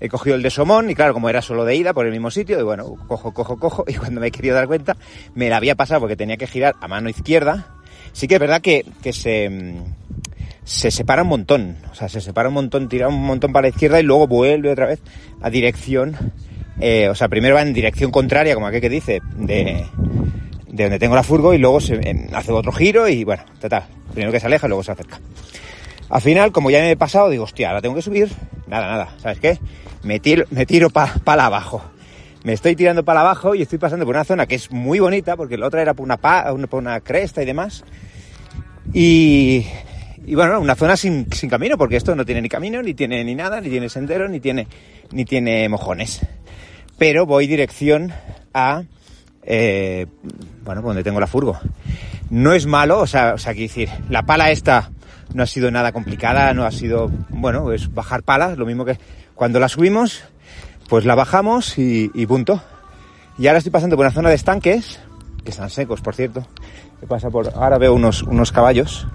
[0.00, 2.32] he cogido el de Somón y claro, como era solo de ida por el mismo
[2.32, 4.96] sitio, y bueno, cojo, cojo, cojo, y cuando me he querido dar cuenta,
[5.34, 7.76] me la había pasado porque tenía que girar a mano izquierda.
[8.12, 9.74] Sí que es verdad que, que se,
[10.64, 13.68] se separa un montón, o sea, se separa un montón, tira un montón para la
[13.68, 15.00] izquierda y luego vuelve otra vez
[15.40, 16.16] a dirección,
[16.80, 19.86] eh, o sea, primero va en dirección contraria, como aquel que dice, de,
[20.68, 22.00] de donde tengo la furgo y luego se
[22.32, 25.20] hace otro giro y bueno, total, primero que se aleja, luego se acerca.
[26.08, 28.28] Al final, como ya me he pasado, digo, hostia, ahora tengo que subir.
[28.66, 29.58] Nada, nada, ¿sabes qué?
[30.02, 31.82] Me tiro, me tiro para abajo.
[32.42, 35.36] Me estoy tirando para abajo y estoy pasando por una zona que es muy bonita,
[35.36, 37.84] porque la otra era por una, por una cresta y demás.
[38.92, 39.66] Y,
[40.26, 43.22] y bueno, una zona sin, sin, camino, porque esto no tiene ni camino, ni tiene
[43.22, 44.66] ni nada, ni tiene sendero, ni tiene,
[45.12, 46.22] ni tiene mojones.
[47.00, 48.12] Pero voy dirección
[48.52, 48.82] a,
[49.42, 50.04] eh,
[50.64, 51.58] bueno, donde tengo la furgo.
[52.28, 54.90] No es malo, o sea, o sea, quiero decir, la pala esta
[55.32, 58.98] no ha sido nada complicada, no ha sido, bueno, es bajar palas, lo mismo que
[59.34, 60.24] cuando la subimos,
[60.90, 62.62] pues la bajamos y, punto.
[63.38, 65.00] Y ahora estoy pasando por una zona de estanques,
[65.42, 66.46] que están secos, por cierto.
[67.06, 69.06] Pasa por, ahora veo unos, unos caballos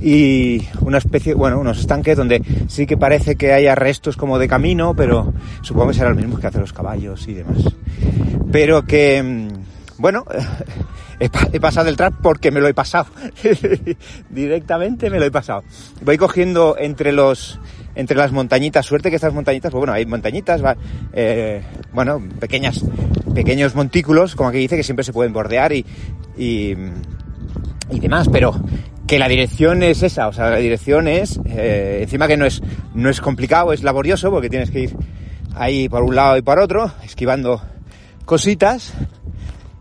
[0.00, 4.48] y una especie, bueno, unos estanques donde sí que parece que haya restos como de
[4.48, 7.58] camino, pero supongo que será lo mismo que hacen los caballos y demás.
[8.52, 9.48] Pero que, mm,
[9.98, 10.24] bueno,
[11.20, 13.06] he, pasado el trap porque me lo he pasado.
[14.30, 15.64] Directamente me lo he pasado.
[16.02, 17.58] Voy cogiendo entre los
[17.96, 20.60] entre las montañitas, suerte que estas montañitas, pues bueno, hay montañitas,
[21.12, 22.84] eh, bueno, pequeñas,
[23.34, 25.86] pequeños montículos, como aquí dice, que siempre se pueden bordear y,
[26.36, 26.74] y,
[27.90, 28.54] demás, pero
[29.06, 32.62] que la dirección es esa, o sea, la dirección es, eh, encima que no es,
[32.94, 34.96] no es complicado, es laborioso, porque tienes que ir
[35.54, 37.62] ahí por un lado y por otro, esquivando
[38.24, 38.94] cositas,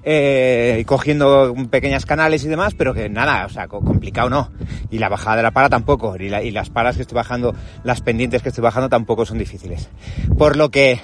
[0.03, 4.51] eh, cogiendo pequeñas canales y demás, pero que nada, o sea, complicado no.
[4.91, 8.01] Y la bajada de la pala tampoco, y, y las palas que estoy bajando, las
[8.01, 9.89] pendientes que estoy bajando tampoco son difíciles.
[10.37, 10.99] Por lo que,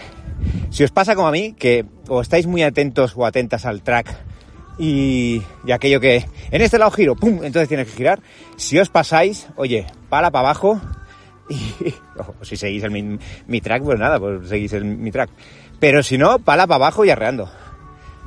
[0.69, 4.13] si os pasa como a mí, que o estáis muy atentos o atentas al track
[4.79, 7.43] y, aquello que en este lado giro, ¡pum!
[7.43, 8.21] Entonces tienes que girar.
[8.55, 10.79] Si os pasáis, oye, pala para abajo
[11.49, 11.93] y
[12.41, 15.29] o si seguís el, mi, mi, track, pues nada, pues seguís el, mi track.
[15.79, 17.49] Pero si no, pala para abajo y arreando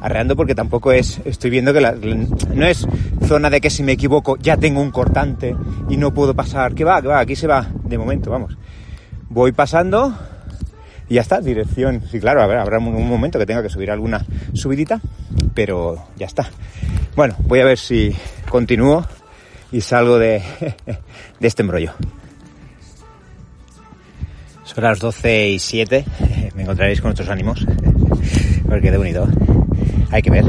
[0.02, 2.86] arreando porque tampoco es, estoy viendo que no es
[3.24, 5.54] zona de que si me equivoco ya tengo un cortante
[5.88, 8.58] y no puedo pasar, que va, que va, aquí se va de momento, vamos.
[9.30, 10.12] Voy pasando
[11.08, 14.24] y ya está, dirección, sí claro, ver, habrá un, momento que tenga que subir alguna
[14.54, 15.00] subidita,
[15.54, 16.48] pero ya está.
[17.16, 18.14] Bueno, voy a ver si
[18.48, 19.06] continúo
[19.70, 20.42] y salgo de,
[21.40, 21.92] de este embrollo.
[24.64, 26.04] Son las 12 y 7,
[26.54, 27.66] me encontraréis con otros ánimos,
[28.68, 29.28] porque de unido
[30.10, 30.44] hay que ver.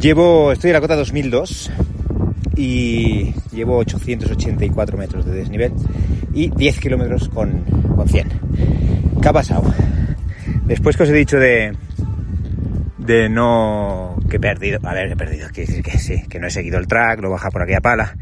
[0.00, 1.70] Llevo, estoy en la cota 2002
[2.56, 5.72] y llevo 884 metros de desnivel
[6.34, 7.64] y 10 kilómetros con,
[7.96, 8.28] con 100.
[9.24, 9.74] ¿Qué ha pasado?
[10.66, 11.72] Después que os he dicho de,
[12.98, 16.46] de no que he perdido, a ver, he perdido, quiere decir que sí, que no
[16.46, 18.18] he seguido el track, lo baja por aquella pala.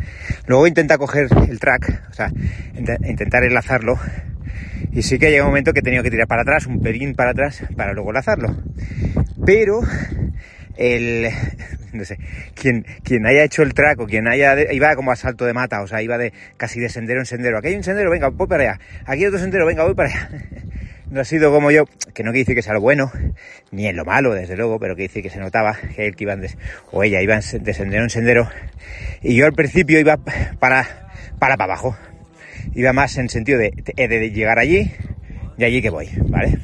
[0.46, 2.30] Luego intenta coger el track, o sea,
[3.04, 3.98] intentar enlazarlo.
[4.92, 7.16] Y sí que llega un momento que he tenido que tirar para atrás, un pelín
[7.16, 8.54] para atrás, para luego enlazarlo
[9.44, 9.80] pero
[10.76, 11.28] el,
[11.92, 12.18] no sé,
[12.54, 15.82] quien, quien haya hecho el track o quien haya, iba como a salto de mata,
[15.82, 17.58] o sea, iba de casi de sendero en sendero.
[17.58, 18.80] Aquí hay un sendero, venga, voy para allá.
[19.04, 20.30] Aquí hay otro sendero, venga, voy para allá.
[21.12, 23.12] No ha sido como yo, que no quiere decir que sea lo bueno,
[23.70, 26.24] ni en lo malo, desde luego, pero quiere decir que se notaba que él que
[26.24, 26.42] iban
[26.90, 28.48] o ella iban de sendero en sendero.
[29.20, 30.88] Y yo al principio iba para, para,
[31.38, 31.94] para abajo.
[32.74, 34.90] Iba más en sentido de, de llegar allí
[35.58, 36.58] y allí que voy, ¿vale?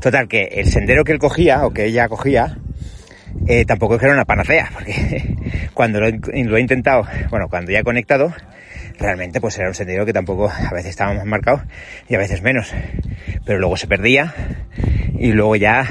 [0.00, 2.58] Total, que el sendero que él cogía, o que ella cogía,
[3.48, 5.34] eh, tampoco es que era una panacea, porque
[5.74, 8.32] cuando lo, he intentado, bueno, cuando ya he conectado,
[8.98, 11.62] realmente pues era un sendero que tampoco a veces estaba más marcado
[12.08, 12.72] y a veces menos.
[13.44, 14.34] Pero luego se perdía
[15.18, 15.86] y luego ya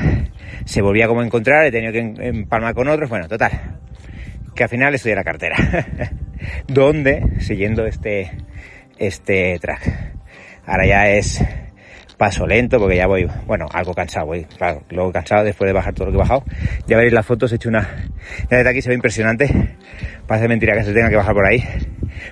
[0.66, 3.80] se volvía como a encontrar, he tenido que empalmar con otros, bueno, total.
[4.56, 5.58] Que al final en la cartera.
[6.68, 8.32] donde, siguiendo este,
[8.98, 10.14] este track.
[10.66, 11.44] Ahora ya es
[12.18, 15.94] paso lento porque ya voy, bueno, algo cansado, voy, claro, luego cansado después de bajar
[15.94, 16.44] todo lo que he bajado.
[16.88, 18.08] Ya veréis las fotos, he hecho una,
[18.50, 19.78] desde aquí se ve impresionante,
[20.28, 21.64] parece mentira que se tenga que bajar por ahí,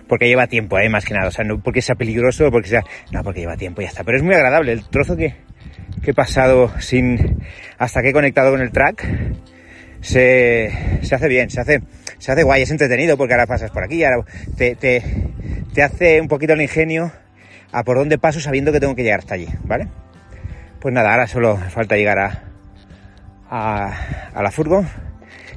[0.08, 2.84] porque lleva tiempo, eh, más que nada, o sea, no porque sea peligroso, porque sea,
[3.12, 5.36] no, porque lleva tiempo y ya está, pero es muy agradable, el trozo que,
[6.02, 7.42] que he pasado sin,
[7.78, 9.06] hasta que he conectado con el track,
[10.02, 11.82] se, se hace bien, se hace,
[12.18, 14.24] se hace guay, es entretenido porque ahora pasas por aquí, ahora
[14.58, 15.02] te, te,
[15.74, 17.12] te hace un poquito el ingenio
[17.74, 19.88] a por dónde paso sabiendo que tengo que llegar hasta allí, ¿vale?
[20.80, 22.44] Pues nada, ahora solo falta llegar a,
[23.50, 24.86] a, la furgo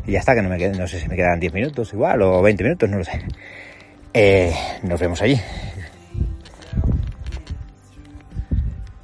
[0.06, 2.22] y ya está, que no me queden, no sé si me quedan 10 minutos igual
[2.22, 3.22] o 20 minutos, no lo sé.
[4.14, 4.52] Eh,
[4.82, 5.38] nos vemos allí.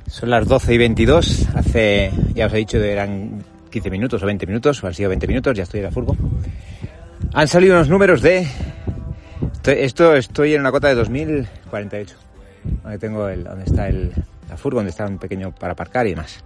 [0.06, 4.46] Son las 12 y 22, hace, ya os he dicho, eran 15 minutos o 20
[4.46, 6.16] minutos, o han sido 20 minutos, ya estoy en la furgo.
[7.34, 8.46] Han salido unos números de...
[9.64, 12.31] Esto, estoy en una cota de 2048
[12.82, 14.12] donde tengo el, donde está el,
[14.48, 16.42] la furgo, donde está un pequeño para aparcar y demás.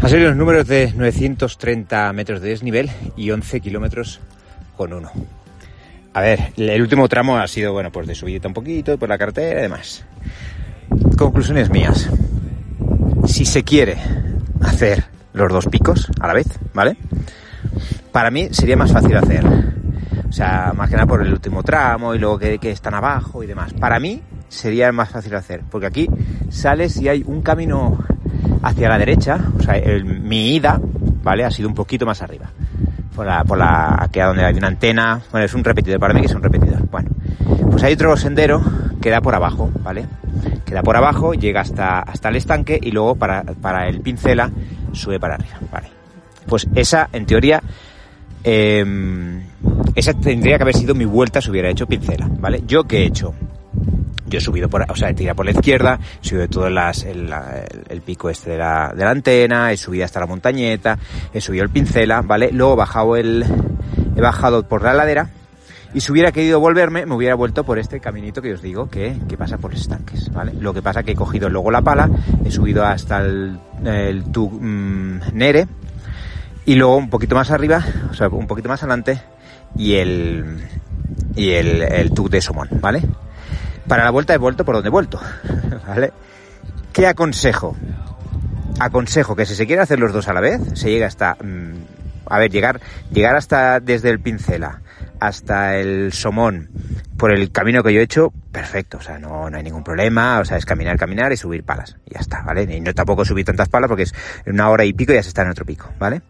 [0.00, 4.20] Han salido los números de 930 metros de desnivel y 11 kilómetros
[4.76, 5.10] con uno.
[6.12, 9.16] A ver, el último tramo ha sido, bueno, pues de subida un poquito por la
[9.16, 10.04] carretera y demás.
[11.16, 12.10] Conclusiones mías.
[13.26, 13.96] Si se quiere
[14.60, 16.96] hacer los dos picos a la vez, ¿vale?
[18.10, 19.44] Para mí sería más fácil hacer.
[20.28, 23.42] O sea, más que nada por el último tramo y luego que, que están abajo
[23.44, 23.72] y demás.
[23.74, 25.62] Para mí sería más fácil hacer.
[25.70, 26.08] Porque aquí
[26.50, 27.98] sales y hay un camino
[28.62, 30.78] hacia la derecha, o sea, mi ida,
[31.22, 31.44] ¿vale?
[31.44, 32.50] Ha sido un poquito más arriba.
[33.14, 36.20] Por la, por la, aquí donde hay una antena, bueno, es un repetidor, para mí
[36.20, 36.86] que es un repetidor.
[36.90, 37.10] Bueno,
[37.70, 38.62] pues hay otro sendero
[39.00, 40.06] que da por abajo, ¿vale?
[40.64, 44.50] Que da por abajo, llega hasta, hasta el estanque y luego para, para el pincela
[44.92, 45.88] sube para arriba, ¿vale?
[46.46, 47.62] Pues esa, en teoría,
[48.44, 49.42] eh,
[49.94, 52.62] esa tendría que haber sido mi vuelta si hubiera hecho pincela, ¿vale?
[52.66, 53.34] Yo qué he hecho?
[54.26, 57.04] Yo he subido por, o sea, he tirado por la izquierda, he subido todo las,
[57.04, 60.98] el, pico este de la, antena, he subido hasta la montañeta,
[61.32, 62.50] he subido el pincela, ¿vale?
[62.52, 63.44] Luego he bajado el,
[64.16, 65.30] he bajado por la ladera,
[65.92, 69.16] y si hubiera querido volverme, me hubiera vuelto por este caminito que os digo que,
[69.36, 70.52] pasa por los estanques, ¿vale?
[70.60, 72.08] Lo que pasa que he cogido luego la pala,
[72.44, 75.66] he subido hasta el, el mm, Nere,
[76.66, 79.20] y luego un poquito más arriba, o sea, un poquito más adelante,
[79.76, 80.60] y el,
[81.34, 83.02] y el de Somón, ¿vale?
[83.90, 85.20] Para la vuelta he vuelto por donde he vuelto,
[85.88, 86.12] ¿vale?
[86.92, 87.76] ¿Qué aconsejo?
[88.78, 91.72] Aconsejo que si se quiere hacer los dos a la vez, se llega hasta, mm,
[92.26, 94.80] a ver, llegar, llegar hasta desde el Pincela
[95.18, 96.70] hasta el Somón
[97.16, 100.38] por el camino que yo he hecho, perfecto, o sea, no, no hay ningún problema,
[100.38, 102.62] o sea, es caminar, caminar y subir palas, y ya está, ¿vale?
[102.72, 104.14] Y no tampoco subir tantas palas porque es
[104.46, 106.22] una hora y pico ya se está en otro pico, ¿vale?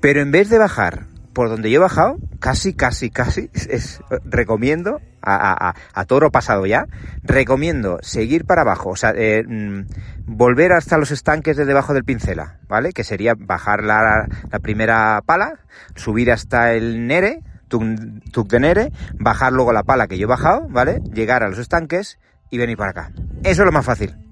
[0.00, 5.00] Pero en vez de bajar por donde yo he bajado, casi, casi, casi, es, recomiendo,
[5.22, 6.86] a, a, a, toro pasado ya,
[7.22, 9.86] recomiendo seguir para abajo, o sea, eh, mm,
[10.26, 12.92] volver hasta los estanques de debajo del pincela, ¿vale?
[12.92, 15.60] Que sería bajar la, la primera pala,
[15.94, 20.66] subir hasta el nere, tuk de nere, bajar luego la pala que yo he bajado,
[20.68, 21.00] ¿vale?
[21.12, 22.18] Llegar a los estanques
[22.50, 23.12] y venir para acá.
[23.42, 24.31] Eso es lo más fácil.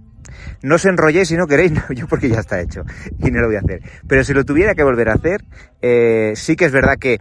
[0.63, 2.85] No os enrolléis si no queréis, no, yo porque ya está hecho
[3.19, 3.83] y no lo voy a hacer.
[4.07, 5.45] Pero si lo tuviera que volver a hacer,
[5.83, 7.21] eh, sí que es verdad que,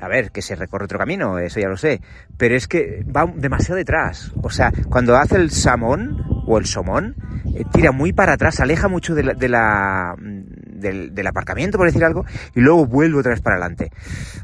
[0.00, 2.00] a ver, que se recorre otro camino, eso ya lo sé,
[2.36, 4.32] pero es que va demasiado detrás.
[4.42, 7.16] O sea, cuando hace el samón o el somón,
[7.54, 12.60] eh, tira muy para atrás, aleja mucho la del, del, aparcamiento, por decir algo, y
[12.60, 13.90] luego vuelve otra vez para adelante.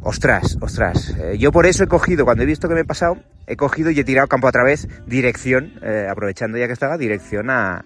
[0.02, 1.14] Ostras, ostras.
[1.18, 3.90] Eh, yo por eso he cogido, cuando he visto que me he pasado, he cogido
[3.90, 5.72] y he tirado campo a través, dirección,
[6.10, 7.84] aprovechando ya que estaba, dirección a,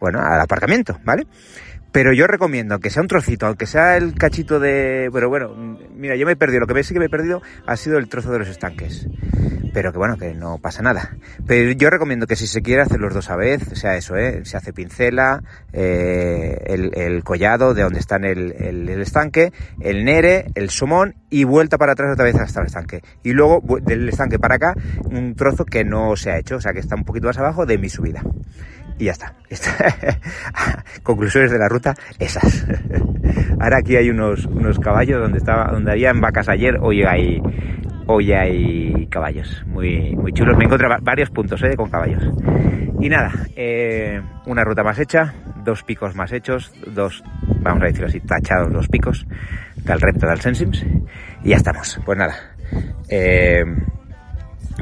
[0.00, 1.26] bueno, al aparcamiento, ¿vale?
[1.90, 5.08] Pero yo recomiendo que sea un trocito, aunque sea el cachito de...
[5.12, 5.54] Pero bueno,
[5.94, 6.60] mira, yo me he perdido.
[6.60, 9.08] Lo que sí que me he perdido ha sido el trozo de los estanques.
[9.72, 11.16] Pero que bueno, que no pasa nada.
[11.46, 14.42] Pero yo recomiendo que si se quiere hacer los dos a vez, sea eso, ¿eh?
[14.44, 15.42] Se hace pincela,
[15.72, 21.44] eh, el, collado de donde está el, el, el, estanque, el nere, el somón y
[21.44, 23.02] vuelta para atrás otra vez hasta el estanque.
[23.22, 26.72] Y luego del estanque para acá, un trozo que no se ha hecho, o sea
[26.72, 28.22] que está un poquito más abajo de mi subida.
[28.98, 29.34] Y ya está.
[31.02, 32.66] Conclusiones de la ruta, esas.
[33.60, 37.40] Ahora aquí hay unos, unos caballos donde estaba, donde habían vacas ayer, hoy hay,
[38.06, 39.64] hoy hay caballos.
[39.66, 40.56] Muy, muy chulos.
[40.56, 41.76] Me encontré varios puntos ¿eh?
[41.76, 42.22] con caballos.
[43.00, 45.34] Y nada, eh, una ruta más hecha,
[45.64, 47.22] dos picos más hechos, dos,
[47.60, 49.24] vamos a decirlo así, tachados dos picos
[49.76, 50.84] del repto del Sensims.
[51.44, 52.00] Y ya estamos.
[52.04, 52.34] Pues nada.
[53.08, 53.62] Eh,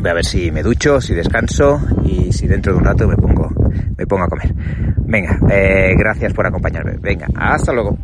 [0.00, 3.16] voy a ver si me ducho, si descanso y si dentro de un rato me
[3.16, 3.55] pongo
[3.96, 4.54] me pongo a comer.
[4.98, 6.98] Venga, eh, gracias por acompañarme.
[7.00, 7.96] Venga, hasta luego.